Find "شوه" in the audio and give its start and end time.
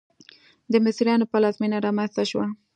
2.31-2.45